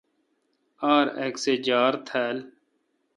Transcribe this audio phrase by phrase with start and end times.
[0.93, 2.37] ار اک سہ جار تھال۔